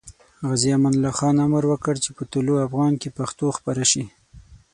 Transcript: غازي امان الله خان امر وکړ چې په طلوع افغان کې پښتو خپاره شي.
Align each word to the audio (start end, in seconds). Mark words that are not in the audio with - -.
غازي 0.49 0.69
امان 0.75 0.93
الله 0.95 1.13
خان 1.19 1.35
امر 1.47 1.63
وکړ 1.67 1.95
چې 2.03 2.09
په 2.17 2.23
طلوع 2.31 2.59
افغان 2.67 2.93
کې 3.01 3.15
پښتو 3.17 3.45
خپاره 3.57 3.83
شي. 3.91 4.03